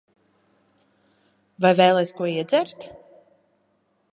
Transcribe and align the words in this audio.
Vai 1.65 1.73
vēlies 1.81 2.15
ko 2.21 2.31
iedzert? 2.31 2.89